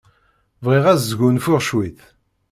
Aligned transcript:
Bɣiɣ 0.63 0.85
ad 0.87 0.99
sgunfuɣ 1.01 1.59
cwiṭ. 1.67 1.99